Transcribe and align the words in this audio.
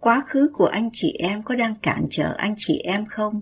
Quá 0.00 0.24
khứ 0.28 0.50
của 0.52 0.66
anh 0.66 0.90
chị 0.92 1.12
em 1.18 1.42
có 1.42 1.54
đang 1.54 1.74
cản 1.82 2.06
trở 2.10 2.34
anh 2.38 2.54
chị 2.56 2.78
em 2.84 3.06
không? 3.06 3.40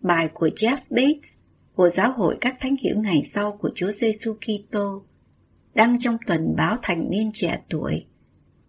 Bài 0.00 0.28
của 0.34 0.48
Jeff 0.56 0.78
Bates 0.90 1.36
của 1.74 1.88
Giáo 1.88 2.12
hội 2.12 2.36
các 2.40 2.56
thánh 2.60 2.76
hiểu 2.76 2.96
ngày 2.96 3.22
sau 3.34 3.58
của 3.60 3.70
Chúa 3.74 3.92
Giêsu 4.00 4.34
Kitô 4.34 5.02
đăng 5.74 6.00
trong 6.00 6.16
tuần 6.26 6.54
báo 6.56 6.76
thành 6.82 7.10
niên 7.10 7.30
trẻ 7.34 7.60
tuổi 7.68 8.06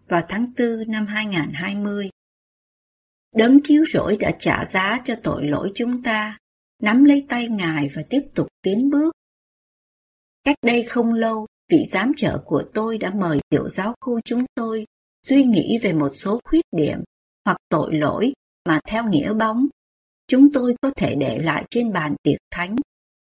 vào 0.08 0.22
tháng 0.28 0.52
4 0.58 0.90
năm 0.90 1.06
2020. 1.06 2.08
Đấng 3.36 3.60
cứu 3.64 3.84
rỗi 3.92 4.16
đã 4.20 4.30
trả 4.38 4.64
giá 4.72 5.00
cho 5.04 5.14
tội 5.22 5.46
lỗi 5.46 5.72
chúng 5.74 6.02
ta, 6.02 6.38
nắm 6.82 7.04
lấy 7.04 7.26
tay 7.28 7.48
Ngài 7.48 7.88
và 7.94 8.02
tiếp 8.10 8.22
tục 8.34 8.46
tiến 8.62 8.90
bước. 8.90 9.12
Cách 10.44 10.56
đây 10.62 10.82
không 10.82 11.12
lâu, 11.12 11.46
vị 11.70 11.78
giám 11.92 12.12
trợ 12.16 12.38
của 12.44 12.62
tôi 12.74 12.98
đã 12.98 13.10
mời 13.14 13.38
tiểu 13.48 13.68
giáo 13.68 13.94
khu 14.00 14.20
chúng 14.24 14.44
tôi 14.54 14.84
suy 15.26 15.44
nghĩ 15.44 15.78
về 15.82 15.92
một 15.92 16.10
số 16.18 16.40
khuyết 16.44 16.64
điểm 16.76 16.98
hoặc 17.44 17.56
tội 17.68 17.90
lỗi 17.92 18.32
mà 18.68 18.80
theo 18.88 19.08
nghĩa 19.08 19.34
bóng, 19.34 19.66
chúng 20.26 20.52
tôi 20.52 20.76
có 20.82 20.90
thể 20.96 21.14
để 21.14 21.38
lại 21.38 21.64
trên 21.70 21.92
bàn 21.92 22.14
tiệc 22.22 22.38
thánh 22.50 22.76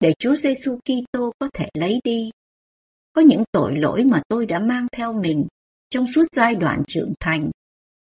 để 0.01 0.13
Chúa 0.19 0.35
Giêsu 0.35 0.79
Kitô 0.79 1.33
có 1.39 1.49
thể 1.55 1.69
lấy 1.75 2.01
đi. 2.05 2.31
Có 3.13 3.23
những 3.23 3.45
tội 3.53 3.73
lỗi 3.77 4.05
mà 4.05 4.23
tôi 4.29 4.47
đã 4.47 4.59
mang 4.59 4.87
theo 4.93 5.13
mình 5.13 5.47
trong 5.91 6.07
suốt 6.15 6.25
giai 6.37 6.55
đoạn 6.55 6.83
trưởng 6.87 7.13
thành. 7.21 7.51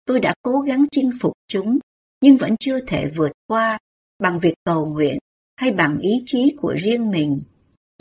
Tôi 0.05 0.21
đã 0.21 0.35
cố 0.43 0.61
gắng 0.61 0.85
chinh 0.91 1.11
phục 1.21 1.33
chúng, 1.49 1.79
nhưng 2.21 2.37
vẫn 2.37 2.57
chưa 2.61 2.81
thể 2.81 3.07
vượt 3.17 3.33
qua 3.47 3.79
bằng 4.19 4.39
việc 4.41 4.55
cầu 4.65 4.87
nguyện 4.87 5.19
hay 5.57 5.73
bằng 5.73 5.99
ý 5.99 6.23
chí 6.27 6.57
của 6.61 6.75
riêng 6.79 7.11
mình. 7.11 7.41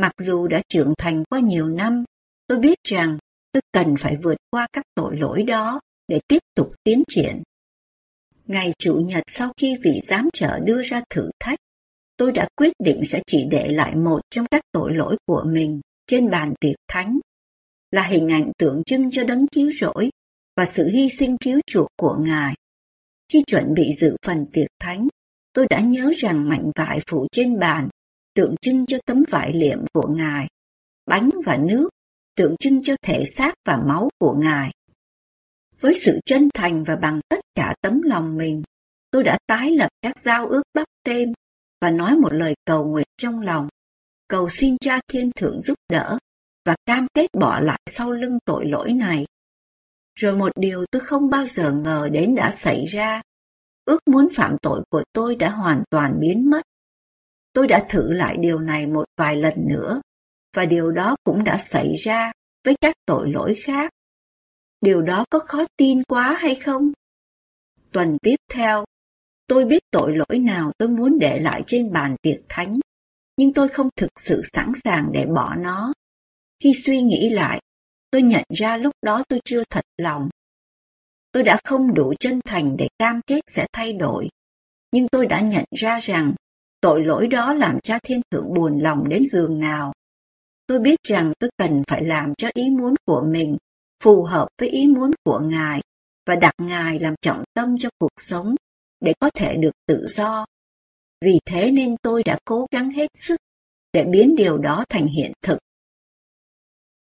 Mặc 0.02 0.12
dù 0.18 0.48
đã 0.48 0.62
trưởng 0.70 0.94
thành 0.98 1.24
qua 1.30 1.40
nhiều 1.40 1.68
năm, 1.68 2.04
tôi 2.48 2.60
biết 2.60 2.78
rằng 2.84 3.18
tôi 3.58 3.84
cần 3.84 3.96
phải 4.00 4.16
vượt 4.24 4.38
qua 4.50 4.68
các 4.74 4.86
tội 4.96 5.18
lỗi 5.18 5.44
đó 5.44 5.80
để 6.08 6.20
tiếp 6.28 6.40
tục 6.56 6.74
tiến 6.84 7.04
triển. 7.08 7.44
Ngày 8.46 8.74
Chủ 8.80 8.96
nhật 8.96 9.24
sau 9.28 9.52
khi 9.58 9.78
vị 9.84 10.02
giám 10.04 10.30
trợ 10.34 10.60
đưa 10.60 10.82
ra 10.84 11.02
thử 11.10 11.30
thách, 11.40 11.60
tôi 12.18 12.32
đã 12.32 12.48
quyết 12.56 12.74
định 12.80 13.02
sẽ 13.10 13.22
chỉ 13.28 13.48
để 13.52 13.68
lại 13.72 13.96
một 13.96 14.22
trong 14.30 14.46
các 14.52 14.62
tội 14.72 14.94
lỗi 14.94 15.18
của 15.26 15.44
mình 15.48 15.82
trên 16.08 16.30
bàn 16.30 16.54
tiệc 16.60 16.76
thánh, 16.88 17.20
là 17.92 18.02
hình 18.02 18.28
ảnh 18.32 18.52
tượng 18.58 18.84
trưng 18.84 19.12
cho 19.12 19.24
đấng 19.24 19.48
cứu 19.48 19.72
rỗi 19.72 20.10
và 20.58 20.66
sự 20.66 20.90
hy 20.94 21.10
sinh 21.10 21.38
cứu 21.38 21.60
chuộc 21.68 21.88
của 21.98 22.18
Ngài. 22.20 22.54
Khi 23.34 23.44
chuẩn 23.48 23.74
bị 23.74 23.84
dự 24.02 24.16
phần 24.26 24.46
tiệc 24.54 24.68
thánh, 24.80 25.08
tôi 25.54 25.68
đã 25.70 25.80
nhớ 25.80 26.14
rằng 26.18 26.50
mảnh 26.50 26.72
vải 26.76 27.00
phủ 27.08 27.28
trên 27.32 27.60
bàn 27.60 27.90
tượng 28.36 28.56
trưng 28.62 28.86
cho 28.86 28.98
tấm 29.06 29.24
vải 29.30 29.54
liệm 29.54 29.80
của 29.94 30.08
Ngài, 30.08 30.48
bánh 31.06 31.30
và 31.46 31.58
nước 31.58 31.90
tượng 32.38 32.56
trưng 32.60 32.84
cho 32.84 32.96
thể 33.02 33.24
xác 33.36 33.54
và 33.66 33.78
máu 33.88 34.10
của 34.20 34.36
Ngài. 34.40 34.72
Với 35.82 35.94
sự 35.94 36.20
chân 36.26 36.50
thành 36.54 36.84
và 36.84 36.96
bằng 36.96 37.20
tất 37.30 37.40
cả 37.56 37.76
tấm 37.82 38.02
lòng 38.02 38.38
mình, 38.38 38.64
tôi 39.12 39.24
đã 39.24 39.38
tái 39.48 39.72
lập 39.72 39.90
các 40.02 40.20
giao 40.20 40.48
ước 40.48 40.64
bắp 40.74 40.88
tên 41.04 41.34
và 41.82 41.92
nói 41.92 42.18
một 42.18 42.34
lời 42.34 42.56
cầu 42.66 42.86
nguyện 42.86 43.08
trong 43.18 43.42
lòng, 43.42 43.68
cầu 44.28 44.50
xin 44.50 44.78
cha 44.82 45.00
thiên 45.08 45.32
thượng 45.36 45.62
giúp 45.62 45.76
đỡ 45.90 46.18
và 46.66 46.76
cam 46.86 47.08
kết 47.14 47.28
bỏ 47.40 47.60
lại 47.60 47.80
sau 47.90 48.12
lưng 48.12 48.38
tội 48.46 48.66
lỗi 48.66 48.94
này. 48.94 49.26
Rồi 50.16 50.36
một 50.36 50.52
điều 50.56 50.86
tôi 50.92 51.02
không 51.02 51.30
bao 51.30 51.46
giờ 51.46 51.72
ngờ 51.72 52.10
đến 52.12 52.36
đã 52.36 52.52
xảy 52.52 52.86
ra. 52.86 53.22
Ước 53.86 54.00
muốn 54.06 54.28
phạm 54.36 54.58
tội 54.62 54.84
của 54.90 55.04
tôi 55.14 55.36
đã 55.36 55.50
hoàn 55.50 55.84
toàn 55.90 56.20
biến 56.20 56.50
mất. 56.50 56.62
Tôi 57.54 57.68
đã 57.68 57.86
thử 57.90 58.14
lại 58.14 58.36
điều 58.40 58.60
này 58.60 58.88
một 58.88 59.06
vài 59.18 59.36
lần 59.36 59.54
nữa, 59.68 60.02
và 60.56 60.66
điều 60.66 60.92
đó 60.92 61.16
cũng 61.24 61.44
đã 61.44 61.58
xảy 61.58 61.96
ra 61.96 62.32
với 62.66 62.76
các 62.82 62.96
tội 63.06 63.32
lỗi 63.32 63.56
khác. 63.64 63.92
Điều 64.82 65.02
đó 65.02 65.26
có 65.30 65.40
khó 65.40 65.66
tin 65.78 66.04
quá 66.04 66.38
hay 66.40 66.56
không? 66.56 66.92
Tuần 67.92 68.18
tiếp 68.22 68.36
theo, 68.54 68.86
tôi 69.48 69.66
biết 69.66 69.84
tội 69.92 70.18
lỗi 70.18 70.40
nào 70.40 70.72
tôi 70.78 70.90
muốn 70.90 71.20
để 71.20 71.40
lại 71.40 71.64
trên 71.68 71.92
bàn 71.94 72.16
tiệc 72.22 72.40
thánh, 72.50 72.80
nhưng 73.38 73.54
tôi 73.54 73.68
không 73.68 73.90
thực 73.96 74.12
sự 74.20 74.42
sẵn 74.54 74.72
sàng 74.84 75.10
để 75.14 75.26
bỏ 75.26 75.56
nó. 75.56 75.94
Khi 76.64 76.74
suy 76.86 77.02
nghĩ 77.02 77.30
lại, 77.30 77.62
tôi 78.12 78.22
nhận 78.22 78.44
ra 78.58 78.78
lúc 78.78 78.94
đó 79.02 79.24
tôi 79.30 79.40
chưa 79.46 79.64
thật 79.70 79.86
lòng. 79.98 80.30
Tôi 81.32 81.44
đã 81.44 81.60
không 81.64 81.94
đủ 81.94 82.14
chân 82.20 82.40
thành 82.46 82.78
để 82.78 82.88
cam 83.00 83.22
kết 83.28 83.42
sẽ 83.48 83.68
thay 83.74 83.94
đổi, 83.94 84.28
nhưng 84.92 85.08
tôi 85.08 85.26
đã 85.26 85.42
nhận 85.42 85.66
ra 85.80 86.00
rằng 86.00 86.34
tội 86.82 87.04
lỗi 87.04 87.28
đó 87.28 87.54
làm 87.54 87.80
cha 87.84 88.00
thiên 88.04 88.22
thượng 88.32 88.54
buồn 88.54 88.80
lòng 88.80 89.10
đến 89.10 89.24
giường 89.32 89.60
nào. 89.60 89.94
Tôi 90.68 90.80
biết 90.80 91.00
rằng 91.04 91.34
tôi 91.40 91.50
cần 91.58 91.84
phải 91.88 92.04
làm 92.04 92.34
cho 92.38 92.50
ý 92.54 92.70
muốn 92.70 92.94
của 93.06 93.24
mình 93.32 93.58
phù 94.04 94.24
hợp 94.24 94.48
với 94.58 94.70
ý 94.70 94.88
muốn 94.88 95.12
của 95.24 95.40
Ngài 95.40 95.82
và 96.26 96.36
đặt 96.36 96.54
Ngài 96.58 97.00
làm 97.00 97.16
trọng 97.22 97.44
tâm 97.54 97.76
cho 97.80 97.90
cuộc 98.00 98.12
sống 98.18 98.56
để 99.00 99.14
có 99.20 99.30
thể 99.30 99.56
được 99.60 99.72
tự 99.88 100.08
do. 100.10 100.46
Vì 101.22 101.40
thế 101.46 101.72
nên 101.72 101.96
tôi 102.02 102.24
đã 102.24 102.40
cố 102.46 102.66
gắng 102.72 102.92
hết 102.92 103.12
sức 103.14 103.40
để 103.94 104.06
biến 104.12 104.36
điều 104.36 104.58
đó 104.58 104.86
thành 104.90 105.08
hiện 105.08 105.32
thực. 105.42 105.58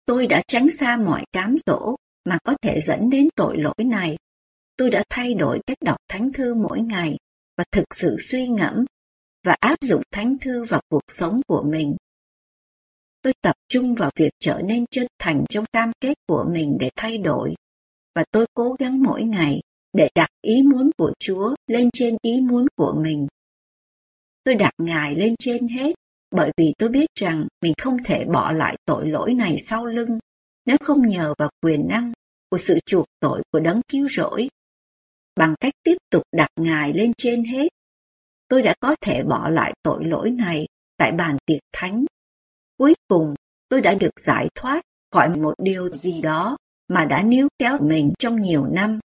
Tôi 0.06 0.28
đã 0.28 0.42
tránh 0.48 0.68
xa 0.80 0.98
mọi 0.98 1.24
cám 1.32 1.56
dỗ 1.66 1.96
mà 2.26 2.38
có 2.44 2.56
thể 2.62 2.80
dẫn 2.88 3.10
đến 3.10 3.28
tội 3.36 3.58
lỗi 3.58 3.86
này. 3.86 4.18
Tôi 4.78 4.90
đã 4.90 5.04
thay 5.10 5.34
đổi 5.34 5.60
cách 5.68 5.78
đọc 5.82 5.98
thánh 6.08 6.32
thư 6.34 6.54
mỗi 6.54 6.82
ngày 6.82 7.18
và 7.58 7.64
thực 7.72 7.86
sự 7.96 8.16
suy 8.30 8.48
ngẫm 8.48 8.86
và 9.46 9.56
áp 9.60 9.82
dụng 9.82 10.02
thánh 10.12 10.38
thư 10.42 10.64
vào 10.64 10.82
cuộc 10.90 11.04
sống 11.08 11.42
của 11.48 11.64
mình. 11.64 11.96
Tôi 13.22 13.34
tập 13.42 13.56
trung 13.70 13.96
vào 13.96 14.12
việc 14.16 14.32
trở 14.40 14.62
nên 14.66 14.86
chân 14.92 15.08
thành 15.20 15.46
trong 15.50 15.66
cam 15.74 15.92
kết 16.02 16.18
của 16.28 16.46
mình 16.54 16.78
để 16.80 16.90
thay 16.96 17.18
đổi, 17.18 17.54
và 18.16 18.24
tôi 18.32 18.46
cố 18.54 18.76
gắng 18.80 19.04
mỗi 19.04 19.24
ngày 19.24 19.62
để 19.94 20.10
đặt 20.16 20.30
ý 20.42 20.64
muốn 20.64 20.90
của 20.98 21.14
Chúa 21.20 21.56
lên 21.68 21.90
trên 21.94 22.18
ý 22.22 22.42
muốn 22.42 22.66
của 22.76 22.94
mình. 23.04 23.28
Tôi 24.44 24.56
đặt 24.56 24.74
Ngài 24.78 25.16
lên 25.16 25.36
trên 25.40 25.68
hết, 25.68 25.96
bởi 26.32 26.52
vì 26.58 26.74
tôi 26.78 26.90
biết 26.90 27.10
rằng 27.16 27.48
mình 27.62 27.74
không 27.78 27.98
thể 28.04 28.26
bỏ 28.26 28.52
lại 28.52 28.78
tội 28.86 29.08
lỗi 29.10 29.34
này 29.34 29.58
sau 29.68 29.86
lưng 29.86 30.20
nếu 30.66 30.78
không 30.78 31.08
nhờ 31.08 31.34
vào 31.38 31.50
quyền 31.62 31.88
năng 31.88 32.14
của 32.50 32.58
sự 32.58 32.80
chuộc 32.86 33.06
tội 33.20 33.44
của 33.52 33.60
đấng 33.60 33.82
cứu 33.88 34.08
rỗi. 34.10 34.50
Bằng 35.36 35.56
cách 35.60 35.74
tiếp 35.84 35.96
tục 36.12 36.24
đặt 36.32 36.50
Ngài 36.56 36.94
lên 36.94 37.12
trên 37.18 37.44
hết, 37.44 37.68
tôi 38.48 38.62
đã 38.62 38.76
có 38.80 38.96
thể 39.02 39.24
bỏ 39.24 39.50
lại 39.50 39.74
tội 39.84 40.06
lỗi 40.06 40.32
này 40.32 40.68
tại 40.98 41.12
bàn 41.12 41.38
tiệc 41.46 41.62
thánh 41.74 42.06
Cuối 42.80 42.96
cùng, 43.08 43.34
tôi 43.70 43.82
đã 43.82 43.94
được 43.94 44.20
giải 44.26 44.50
thoát 44.56 44.82
khỏi 45.12 45.30
một 45.38 45.54
điều 45.58 45.90
gì 45.90 46.22
đó 46.22 46.58
mà 46.88 47.06
đã 47.06 47.24
níu 47.24 47.48
kéo 47.58 47.78
mình 47.82 48.14
trong 48.20 48.42
nhiều 48.42 48.66
năm. 48.66 49.00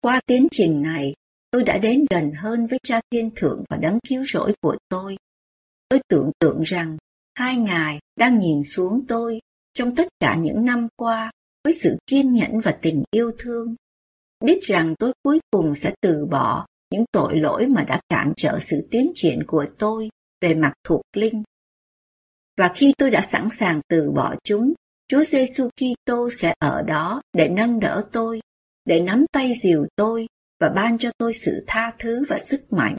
Qua 0.00 0.20
tiến 0.26 0.48
trình 0.50 0.82
này, 0.82 1.14
tôi 1.50 1.64
đã 1.64 1.78
đến 1.78 2.04
gần 2.10 2.32
hơn 2.32 2.66
với 2.66 2.78
cha 2.82 3.00
thiên 3.10 3.30
thượng 3.36 3.64
và 3.70 3.76
đấng 3.76 3.98
cứu 4.08 4.24
rỗi 4.24 4.54
của 4.60 4.76
tôi. 4.88 5.16
Tôi 5.88 6.00
tưởng 6.08 6.30
tượng 6.38 6.62
rằng 6.62 6.96
hai 7.34 7.56
ngài 7.56 7.98
đang 8.16 8.38
nhìn 8.38 8.62
xuống 8.62 9.06
tôi 9.08 9.40
trong 9.74 9.94
tất 9.94 10.08
cả 10.20 10.36
những 10.36 10.64
năm 10.64 10.88
qua 10.96 11.30
với 11.64 11.72
sự 11.72 11.96
kiên 12.06 12.32
nhẫn 12.32 12.60
và 12.60 12.78
tình 12.82 13.02
yêu 13.10 13.32
thương. 13.38 13.74
Biết 14.44 14.60
rằng 14.62 14.94
tôi 14.98 15.12
cuối 15.22 15.40
cùng 15.50 15.74
sẽ 15.74 15.94
từ 16.00 16.26
bỏ 16.30 16.66
những 16.90 17.04
tội 17.12 17.36
lỗi 17.36 17.66
mà 17.66 17.84
đã 17.84 18.00
cản 18.08 18.32
trở 18.36 18.58
sự 18.60 18.88
tiến 18.90 19.12
triển 19.14 19.42
của 19.46 19.66
tôi 19.78 20.08
về 20.40 20.54
mặt 20.54 20.72
thuộc 20.84 21.02
linh 21.16 21.42
và 22.60 22.72
khi 22.74 22.92
tôi 22.98 23.10
đã 23.10 23.20
sẵn 23.20 23.48
sàng 23.50 23.80
từ 23.88 24.10
bỏ 24.10 24.34
chúng, 24.44 24.72
Chúa 25.08 25.24
Giêsu 25.24 25.68
Kitô 25.68 26.30
sẽ 26.30 26.54
ở 26.58 26.82
đó 26.82 27.22
để 27.32 27.48
nâng 27.48 27.80
đỡ 27.80 28.02
tôi, 28.12 28.40
để 28.84 29.00
nắm 29.00 29.24
tay 29.32 29.54
dìu 29.62 29.86
tôi 29.96 30.26
và 30.60 30.68
ban 30.68 30.98
cho 30.98 31.10
tôi 31.18 31.32
sự 31.34 31.64
tha 31.66 31.92
thứ 31.98 32.24
và 32.28 32.38
sức 32.38 32.72
mạnh. 32.72 32.96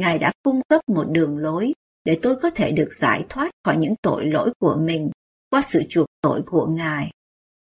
Ngài 0.00 0.18
đã 0.18 0.32
cung 0.42 0.60
cấp 0.68 0.80
một 0.86 1.04
đường 1.10 1.38
lối 1.38 1.72
để 2.04 2.18
tôi 2.22 2.36
có 2.42 2.50
thể 2.50 2.72
được 2.72 2.88
giải 3.00 3.24
thoát 3.28 3.50
khỏi 3.64 3.76
những 3.76 3.94
tội 4.02 4.26
lỗi 4.26 4.52
của 4.58 4.76
mình 4.80 5.10
qua 5.50 5.62
sự 5.62 5.82
chuộc 5.88 6.06
tội 6.22 6.42
của 6.46 6.66
Ngài. 6.66 7.10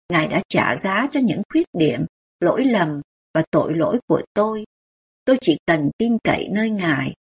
Ngài 0.09 0.27
đã 0.27 0.41
trả 0.49 0.75
giá 0.75 1.07
cho 1.11 1.19
những 1.19 1.41
khuyết 1.49 1.67
điểm, 1.77 2.05
lỗi 2.39 2.65
lầm 2.65 3.01
và 3.33 3.43
tội 3.51 3.73
lỗi 3.75 3.99
của 4.07 4.21
tôi. 4.33 4.65
Tôi 5.25 5.37
chỉ 5.41 5.57
cần 5.67 5.89
tin 5.97 6.17
cậy 6.23 6.47
nơi 6.51 6.69
Ngài. 6.69 7.13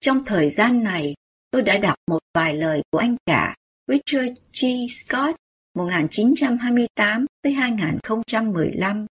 Trong 0.00 0.24
thời 0.24 0.50
gian 0.50 0.82
này, 0.82 1.14
tôi 1.52 1.62
đã 1.62 1.78
đọc 1.78 1.96
một 2.10 2.18
vài 2.34 2.54
lời 2.54 2.82
của 2.90 2.98
anh 2.98 3.16
cả 3.26 3.54
Richard 3.88 4.32
G. 4.62 4.66
Scott 4.90 5.36
1928 5.74 7.26
tới 7.42 7.52
2015 7.52 9.06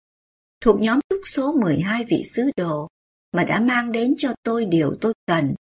thuộc 0.61 0.81
nhóm 0.81 1.01
túc 1.09 1.21
số 1.25 1.53
12 1.53 2.05
vị 2.05 2.23
sứ 2.27 2.51
đồ 2.57 2.89
mà 3.33 3.45
đã 3.45 3.61
mang 3.61 3.93
đến 3.93 4.15
cho 4.19 4.35
tôi 4.43 4.65
điều 4.65 4.97
tôi 5.01 5.15
cần. 5.27 5.55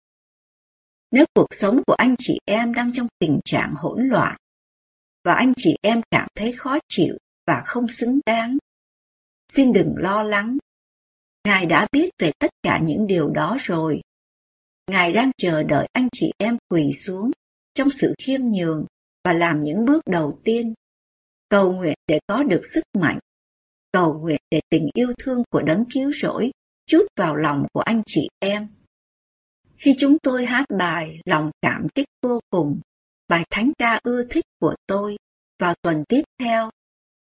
Nếu 1.11 1.25
cuộc 1.33 1.47
sống 1.51 1.81
của 1.87 1.93
anh 1.93 2.15
chị 2.19 2.37
em 2.45 2.73
đang 2.73 2.93
trong 2.93 3.07
tình 3.19 3.39
trạng 3.45 3.73
hỗn 3.75 4.07
loạn 4.07 4.37
và 5.23 5.33
anh 5.33 5.53
chị 5.57 5.75
em 5.81 6.01
cảm 6.11 6.27
thấy 6.35 6.53
khó 6.53 6.77
chịu 6.87 7.17
và 7.47 7.63
không 7.65 7.87
xứng 7.87 8.19
đáng, 8.25 8.57
xin 9.51 9.73
đừng 9.73 9.93
lo 9.97 10.23
lắng. 10.23 10.57
Ngài 11.47 11.65
đã 11.65 11.87
biết 11.91 12.09
về 12.19 12.31
tất 12.39 12.51
cả 12.63 12.79
những 12.83 13.07
điều 13.07 13.29
đó 13.29 13.57
rồi. 13.59 14.01
Ngài 14.91 15.13
đang 15.13 15.31
chờ 15.37 15.63
đợi 15.63 15.87
anh 15.93 16.07
chị 16.11 16.31
em 16.37 16.57
quỳ 16.69 16.91
xuống 16.93 17.31
trong 17.73 17.89
sự 17.89 18.13
khiêm 18.17 18.41
nhường 18.41 18.85
và 19.23 19.33
làm 19.33 19.59
những 19.59 19.85
bước 19.85 20.01
đầu 20.05 20.39
tiên. 20.43 20.73
Cầu 21.49 21.71
nguyện 21.73 21.97
để 22.07 22.19
có 22.27 22.43
được 22.43 22.61
sức 22.73 22.83
mạnh. 22.93 23.19
Cầu 23.91 24.13
nguyện 24.13 24.41
để 24.51 24.61
tình 24.69 24.89
yêu 24.93 25.13
thương 25.17 25.43
của 25.49 25.61
đấng 25.61 25.85
cứu 25.93 26.11
rỗi 26.13 26.51
chút 26.87 27.05
vào 27.15 27.35
lòng 27.35 27.65
của 27.73 27.81
anh 27.81 28.01
chị 28.05 28.27
em. 28.39 28.67
Khi 29.77 29.95
chúng 29.99 30.17
tôi 30.23 30.45
hát 30.45 30.65
bài 30.77 31.19
Lòng 31.25 31.51
cảm 31.61 31.87
kích 31.95 32.07
vô 32.21 32.39
cùng, 32.49 32.79
bài 33.27 33.43
thánh 33.49 33.71
ca 33.77 33.99
ưa 34.03 34.23
thích 34.29 34.45
của 34.59 34.75
tôi, 34.87 35.17
vào 35.59 35.73
tuần 35.81 36.03
tiếp 36.09 36.21
theo, 36.39 36.69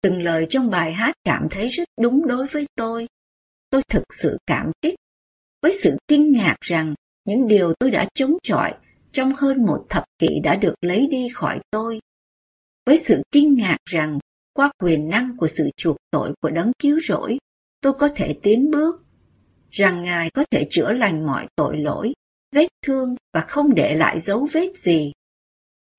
từng 0.02 0.22
lời 0.22 0.46
trong 0.50 0.70
bài 0.70 0.92
hát 0.92 1.14
cảm 1.24 1.46
thấy 1.50 1.68
rất 1.68 1.88
đúng 2.00 2.26
đối 2.26 2.46
với 2.46 2.66
tôi. 2.74 3.06
Tôi 3.70 3.82
thực 3.88 4.04
sự 4.10 4.38
cảm 4.46 4.72
kích, 4.82 4.94
với 5.62 5.72
sự 5.82 5.96
kinh 6.08 6.32
ngạc 6.32 6.56
rằng 6.60 6.94
những 7.28 7.48
điều 7.48 7.72
tôi 7.78 7.90
đã 7.90 8.06
chống 8.14 8.36
chọi 8.42 8.74
trong 9.12 9.34
hơn 9.36 9.66
một 9.66 9.86
thập 9.88 10.04
kỷ 10.18 10.28
đã 10.42 10.56
được 10.56 10.74
lấy 10.80 11.06
đi 11.10 11.28
khỏi 11.34 11.60
tôi. 11.70 12.00
Với 12.86 12.98
sự 12.98 13.22
kinh 13.32 13.54
ngạc 13.54 13.76
rằng 13.84 14.18
qua 14.52 14.70
quyền 14.82 15.08
năng 15.08 15.36
của 15.36 15.46
sự 15.46 15.70
chuộc 15.76 15.96
tội 16.10 16.34
của 16.40 16.50
đấng 16.50 16.72
cứu 16.78 17.00
rỗi, 17.00 17.38
tôi 17.80 17.92
có 17.92 18.08
thể 18.16 18.38
tiến 18.42 18.70
bước, 18.70 19.02
rằng 19.70 20.02
Ngài 20.02 20.30
có 20.30 20.44
thể 20.50 20.66
chữa 20.70 20.92
lành 20.92 21.26
mọi 21.26 21.46
tội 21.56 21.76
lỗi, 21.76 22.12
vết 22.52 22.68
thương 22.86 23.16
và 23.34 23.40
không 23.40 23.74
để 23.74 23.94
lại 23.94 24.20
dấu 24.20 24.46
vết 24.52 24.76
gì, 24.76 25.12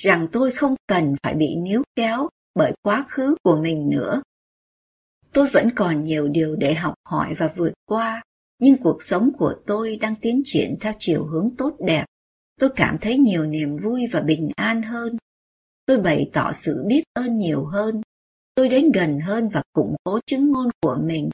rằng 0.04 0.28
tôi 0.32 0.52
không 0.52 0.76
cần 0.88 1.16
phải 1.24 1.34
bị 1.34 1.56
níu 1.56 1.84
kéo 1.96 2.30
bởi 2.56 2.74
quá 2.82 3.06
khứ 3.10 3.36
của 3.44 3.60
mình 3.64 3.90
nữa. 3.90 4.22
Tôi 5.34 5.48
vẫn 5.54 5.70
còn 5.76 6.04
nhiều 6.04 6.28
điều 6.28 6.56
để 6.56 6.74
học 6.74 6.94
hỏi 7.06 7.34
và 7.38 7.50
vượt 7.56 7.74
qua, 7.86 8.22
nhưng 8.60 8.78
cuộc 8.78 9.04
sống 9.04 9.32
của 9.38 9.54
tôi 9.68 9.98
đang 10.02 10.16
tiến 10.16 10.42
triển 10.46 10.76
theo 10.82 10.94
chiều 11.00 11.26
hướng 11.26 11.50
tốt 11.58 11.76
đẹp. 11.80 12.06
Tôi 12.60 12.70
cảm 12.76 12.98
thấy 13.02 13.18
nhiều 13.18 13.46
niềm 13.46 13.78
vui 13.78 14.02
và 14.12 14.22
bình 14.22 14.50
an 14.56 14.82
hơn. 14.82 15.18
Tôi 15.86 16.00
bày 16.00 16.30
tỏ 16.34 16.52
sự 16.52 16.84
biết 16.88 17.04
ơn 17.14 17.38
nhiều 17.38 17.66
hơn. 17.66 18.02
Tôi 18.56 18.70
đến 18.70 18.92
gần 18.92 19.20
hơn 19.20 19.50
và 19.50 19.64
củng 19.74 19.96
cố 20.04 20.20
chứng 20.26 20.48
ngôn 20.48 20.70
của 20.82 20.98
mình 21.04 21.30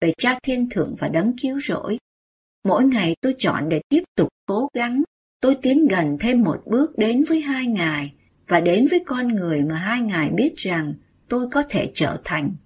về 0.00 0.12
cha 0.18 0.38
thiên 0.42 0.68
thượng 0.70 0.94
và 0.98 1.08
đấng 1.08 1.32
cứu 1.42 1.60
rỗi. 1.60 1.98
Mỗi 2.64 2.84
ngày 2.84 3.16
tôi 3.20 3.34
chọn 3.38 3.68
để 3.68 3.80
tiếp 3.88 4.02
tục 4.16 4.28
cố 4.46 4.68
gắng, 4.74 5.02
tôi 5.40 5.56
tiến 5.62 5.88
gần 5.88 6.16
thêm 6.20 6.42
một 6.42 6.62
bước 6.66 6.98
đến 6.98 7.24
với 7.28 7.40
hai 7.40 7.66
ngài 7.66 8.14
và 8.48 8.60
đến 8.60 8.86
với 8.90 9.00
con 9.06 9.28
người 9.28 9.62
mà 9.62 9.74
hai 9.74 10.00
ngài 10.00 10.30
biết 10.30 10.54
rằng 10.56 10.94
tôi 11.28 11.48
có 11.52 11.62
thể 11.68 11.90
trở 11.94 12.20
thành. 12.24 12.56